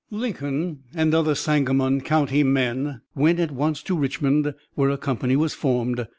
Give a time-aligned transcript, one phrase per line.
[0.09, 5.53] Lincoln and other Sangamon County men went at once to Richmond where a company was
[5.53, 6.07] formed.